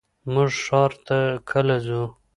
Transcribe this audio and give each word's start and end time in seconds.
مونږ 0.31 0.51
ښار 0.65 0.91
ته 1.07 1.17
کله 1.51 1.75
ځو؟ 1.85 2.01